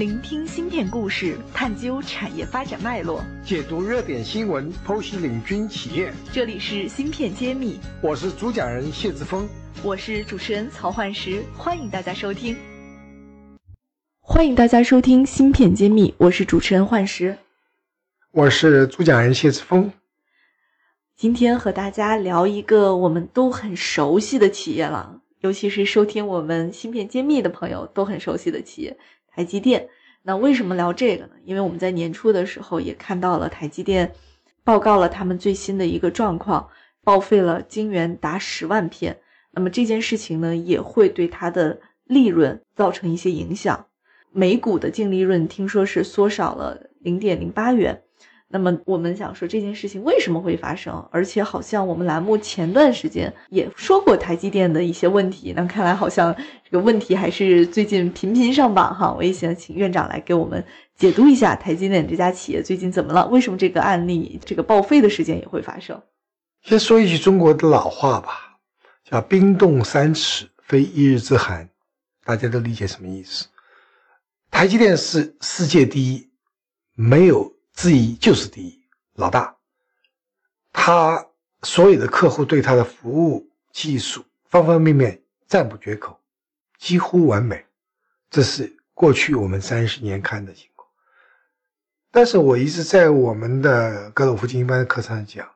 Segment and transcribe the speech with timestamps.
[0.00, 6.10] 聆听芯片故事，探究产业发展脉络，解读热点新闻，剖析领军企业。
[6.32, 9.46] 这里是芯片揭秘，我是主讲人谢志峰，
[9.82, 12.56] 我是主持人曹焕石，欢迎大家收听。
[14.22, 17.36] 欢迎大家收听芯片揭秘，我是主持人焕石，
[18.30, 19.92] 我是主讲人谢志峰。
[21.14, 28.96] 今天和大家聊一个我们都很熟悉的企业了，尤其是收听我们芯片揭秘的朋友都很熟悉的企业——
[29.40, 29.88] 台积电。
[30.22, 31.32] 那为什么聊这个呢？
[31.46, 34.12] 因为我们在年初的时候也看到了台积电
[34.62, 36.68] 报告了他们最新的一个状况，
[37.02, 39.16] 报废了晶圆达十万片。
[39.50, 43.86] 那么这件事情呢，也会对它的利润造成一些影响。
[44.30, 48.02] 每股的净利润听说是缩少了零点零八元。
[48.52, 51.08] 那么我们想说这件事情为什么会发生？
[51.12, 59.14] 而且好像我们栏目前段时间也说过台积电的一些问题，那看来好像这个问题还是最近频频上榜哈。
[59.16, 60.64] 我也想请院长来给我们
[60.96, 63.24] 解读一下台积电这家企业最近怎么了？
[63.28, 66.02] 为什么这个案例这个报废的事件也会发生？
[66.62, 68.58] 先说一句中国的老话吧，
[69.04, 71.68] 叫冰冻三尺非一日之寒，
[72.24, 73.46] 大家都理解什么意思？
[74.50, 76.28] 台积电是世界第一，
[76.96, 77.52] 没有。
[77.80, 78.78] 质疑就是第一
[79.14, 79.56] 老大，
[80.70, 81.26] 他
[81.62, 86.20] 所有的客户对他的服务、技术方方面面赞不绝口，
[86.76, 87.64] 几乎完美。
[88.28, 90.86] 这是过去我们三十年看的情况。
[92.10, 95.50] 但是我一直在我们的格鲁夫精英班的课上讲，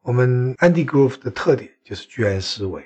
[0.00, 2.80] 我们 Andy Grove 的特点就是居安思危，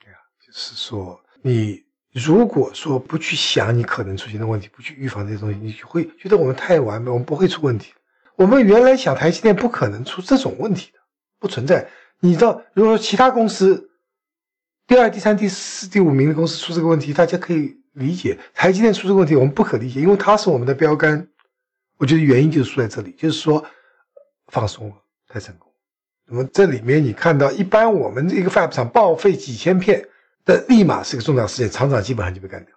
[0.00, 1.84] 对啊，就是说你。
[2.12, 7.94] 如果说不去想你可能出现的问题，不去预防这些东西，你就会觉得我们太完美，我们不会出问题。
[8.36, 10.98] 我们原来想台积电不可能出这种问题的，
[11.38, 11.88] 不存在。
[12.20, 13.90] 你知道，如果说其他公司
[14.86, 18.38] 第二、第三、第四、第五名的公司出这个问题，大家可以理解。
[18.52, 21.26] 台积电出这个问题，我们不可理解，因为它是我们的标杆。
[21.96, 23.64] 我觉得原因就是出在这里，就是说
[24.48, 24.96] 放松了，
[25.28, 25.72] 太成功。
[26.26, 30.06] 那么这里面你看到，一般我们这个 fab 厂报废几千片。
[30.44, 32.74] 但立马是个重大事件，厂长基本上就被干掉。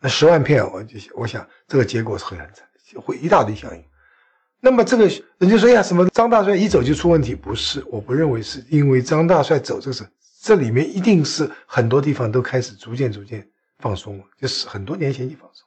[0.00, 2.66] 那十万片，我就我想这个结果是很惨，
[3.02, 3.84] 会一大堆响应。
[4.60, 5.04] 那么这个
[5.38, 7.34] 人家说呀，什么张大帅一走就出问题？
[7.34, 10.04] 不是，我不认为是因为张大帅走这个事，
[10.42, 13.48] 这里面一定是很多地方都开始逐渐逐渐
[13.78, 15.64] 放松了，就是很多年前就放松。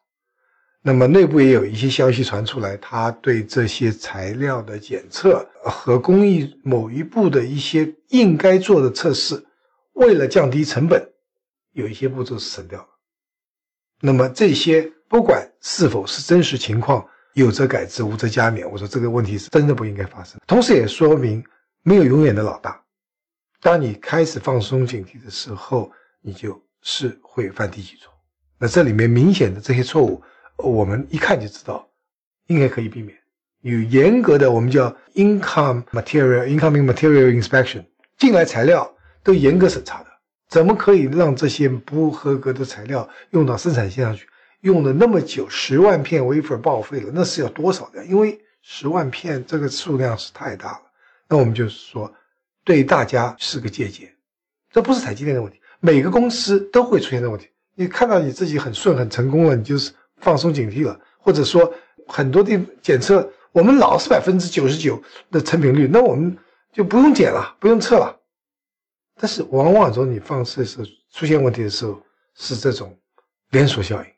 [0.81, 9.45] 那么内部也有一些消息传出来，他对这些材料的检测和工艺某一步的一些应该做的测试，
[9.93, 11.10] 为了降低成本。
[11.73, 12.87] 有一些步骤是省掉了，
[14.01, 18.67] 那么这些不管是否是真实情况，有则改之，无则加勉。
[18.67, 21.43] 我说这个问题是真的不应该发生，同时也说明
[21.83, 22.81] 没有永远的老大。
[23.61, 28.15] 当你开始放松警惕的时候，你就是会犯低级错误。
[28.57, 30.21] 那这里面明显的这些错误，
[30.57, 31.89] 我们一看就知道，
[32.47, 33.17] 应该可以避免。
[33.61, 37.85] 有严格的我们叫 income material incoming material inspection，
[38.17, 38.93] 进来材料
[39.23, 40.10] 都严格审查的。
[40.51, 44.27] 怎么可以让这些不合格的材料用到生产线上去？
[44.59, 48.05] 用了那么久，十万片 wafer 报废了，那是要多少量？
[48.05, 50.81] 因为十万片这个数量是太大了。
[51.29, 52.13] 那我们就是说，
[52.65, 54.13] 对大家是个借鉴。
[54.69, 57.47] 这不是台积电的问题，每个公司都会出现这问题。
[57.73, 61.73] 你看到你自己很顺、很成功了，你就是放松警惕了，或者说
[62.07, 65.01] 很多地检测我们老是百分之九十九
[65.31, 66.37] 的成品率，那我们
[66.73, 68.17] 就不用检了，不用测了。
[69.21, 72.01] 但是往往说你放射时候出现问题的时候
[72.33, 72.97] 是这种
[73.51, 74.09] 连锁效应。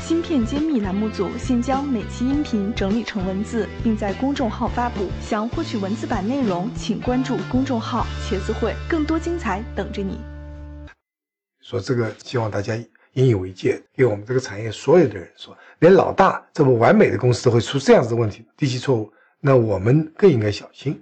[0.00, 5.08] 芯片揭秘栏目组现将每期音频整理成文字，并在公众号发布。
[5.20, 10.18] 想获取文字版内容，请关注公众号“茄子会”，更多精彩等着你。
[11.60, 12.74] 说这个，希望大家
[13.12, 21.00] 引以为戒，给我们这个产业所有的人说，连老大这么完美的公司都会出这样子的问题，低级错误，那我们更应该小心。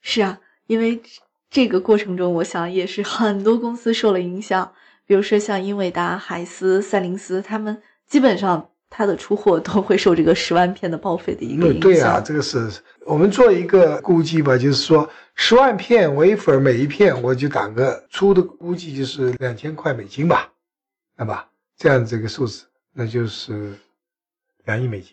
[0.00, 1.00] 是啊，因为。
[1.48, 4.72] 这个过程中，我想也是很多公司受了影响，
[5.06, 11.80] 比如说像英伟达、海思、赛灵思，他们基本上它的出货都会受这个十万片的报废的一个影响。
[11.80, 12.68] 对啊，这个是
[13.04, 20.52] 我们做一个估计吧，就是说十万片 wafer 每一片，我就打个粗的估计，就是两千块美金吧，
[21.16, 23.72] 那吧，这样这个数字，那就是
[24.64, 25.12] 两亿美金。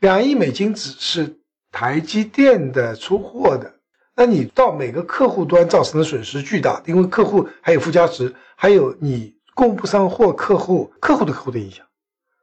[0.00, 1.38] 两亿美金只是
[1.70, 3.72] 台积电的出货的。
[4.14, 11.84] 那你到每个客户端造成的损失巨大，因为客户还有附加值，还有你供不上货，客户客户的客户的影响，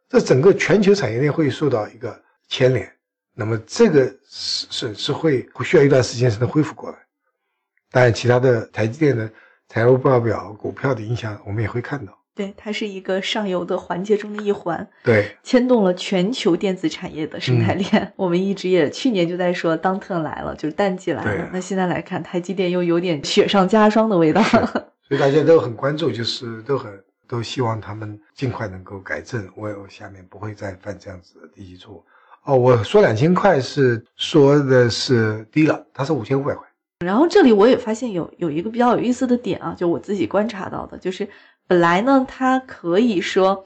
[0.10, 2.92] 这整个全球产业链会受到一个牵连。
[3.36, 6.98] 那么这个损损失会需要一段时间才能恢复过来。
[7.92, 9.32] 当然，其他的台积电的
[9.68, 12.19] 财务报表、股票的影响，我们也会看到。
[12.40, 17.90] 对，它是一个上游的环节中的一环，对，牵动了全球电子产业的生态链。
[17.92, 21.50] 嗯 我们一直也去年就在说当特来了，就是淡季来了。
[21.52, 24.42] 那现在来看，台积电又有点雪上加霜的味道。
[24.42, 26.90] 所以大家都很关注，就是都很
[27.28, 32.06] 都希望他们尽快能够改正，我我下面不会再犯这样子的低级错误。
[32.46, 36.66] 哦，我说两千块是说的是低了，它是五千五百块。
[37.06, 41.26] 然后这里我也发现有有一个比较有意思的点啊，就我自己观察到的，就是
[41.70, 43.64] 本来呢，他可以说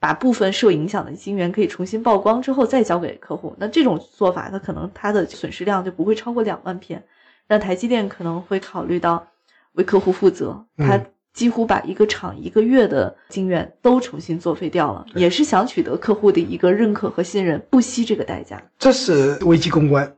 [0.00, 7.04] 把部分受影响的晶圆可以重新曝光之后再交给客户，那这种做法，它可能它的损失量就不会超过两万片。
[7.46, 9.28] 那台积电可能会考虑到
[9.74, 18.60] 为客户负责，它嗯几乎把一个厂一个月的晶圆都重新作废掉了，对也是想取得客户的一个认可和信任，不惜这个代价。
[18.80, 20.16] 这是危机公关，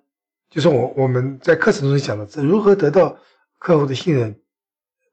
[0.49, 3.15] 就是我我们在课程中讲的，这如何得到
[3.59, 4.35] 客户的信任，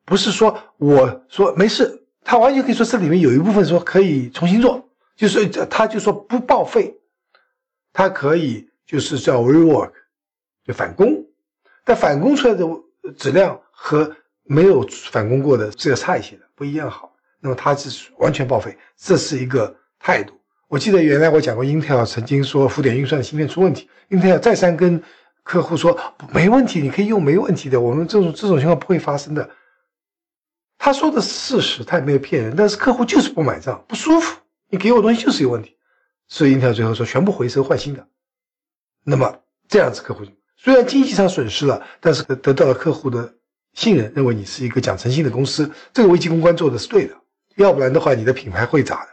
[0.08, 4.82] 不是说我说没事，他完全可以说这里面有一部分说可以重新做，
[5.18, 6.96] 就是他就说不报废，
[7.92, 9.92] 他可以就是叫 rework，
[10.66, 11.26] 就返工，
[11.84, 12.66] 但返工出来的
[13.18, 14.82] 质量和没有
[15.12, 17.14] 返工过的是要差一些的，不一样好。
[17.42, 20.34] 那么它是完全报废，这是一个态度。
[20.70, 25.04] 我记得原来我讲过，Intel 曾经说浮点运算芯片出问题，Intel 再三跟
[25.44, 26.00] 客户说
[26.34, 29.50] 没问题，你可以用，没问题的，我们这种这种情况不会发生的。
[30.88, 34.40] 他说的是事实，他也没有骗人，但是客户就是不买账，不舒服，
[34.70, 35.76] 你给我东西就是有问题，
[36.30, 38.08] 所以英特尔最后说全部回收换新的。
[39.04, 39.38] 那么
[39.68, 40.24] 这样子客户
[40.56, 43.34] 虽然经济上损失了，但是得到了客户的
[43.74, 47.14] 信任，认为你是一个讲诚信的公司，这个危机公关做的是对的，
[47.58, 49.10] 要不然的话你的品牌会砸的。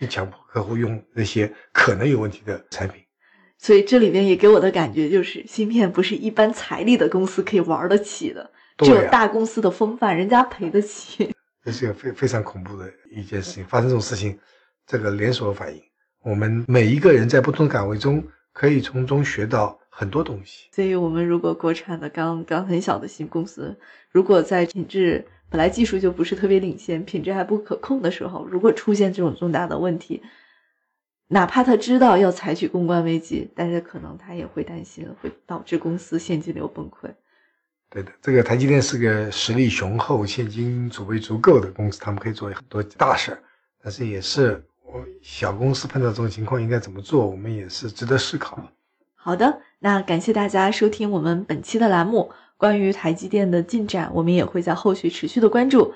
[0.00, 3.00] 你强迫客户用那些可能有问题的产品，
[3.58, 11.34] 所以这里边也给我的感觉就是，芯片不是一般财力的公司可以玩得起的，只有大公司的风范，人家赔得起。
[11.64, 13.64] 这是个非非常恐怖的一件事情。
[13.64, 14.38] 发生这种事情，
[14.86, 15.80] 这个连锁反应，
[16.24, 18.22] 我们每一个人在不同的岗位中，
[18.52, 20.68] 可以从中学到很多东西。
[20.72, 23.78] 所以，我们如果国产的刚刚很小的新公司，
[24.10, 30.22] 如果在品质本来技术就不是特别领先，品质还不可控的时候，如果出现这种重大的问题，
[31.28, 37.14] 哪怕他知道要采取公关危机，但是可能他也会担心会导致公司现金流崩溃。
[37.92, 43.38] 对的，这个台积电是个实力雄厚、现金储备足够的公司，他们可以做很多大事儿，
[43.82, 48.58] 但是也是我小公司碰到这种情况应该怎么做，我们也是值得思考。
[49.14, 52.30] 好的，那感谢大家收听我们本期的栏目。
[52.56, 55.92] 关于台积电的进展，我们也会在后续持续的关注。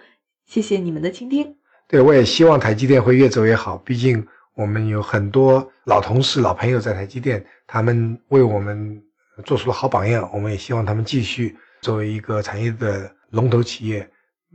[0.47, 1.57] 谢谢你们的倾听。
[1.87, 3.79] 对，我也希望台积电会越走越好。
[3.79, 9.01] 毕竟我们有很多老同事、老朋友在台积电，他们为我们
[9.45, 10.29] 做出了好榜样。
[10.35, 11.57] 我们也希望他们继续
[11.87, 14.11] 作为一个产业的龙头企业，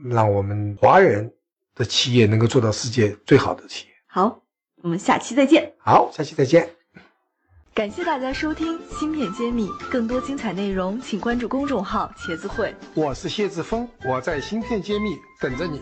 [0.10, 1.32] 让我们华人
[1.74, 3.94] 的企业能够做到世界最好的企业。
[4.06, 4.42] 好，
[4.82, 5.72] 我们下期再见。
[5.80, 6.70] 好，下期再见。
[7.74, 12.76] 感谢大家收听《芯片揭秘》，更多精彩内容请关注公众号“茄子会”。
[12.96, 15.82] 我是谢志峰，我在芯片揭秘等着你。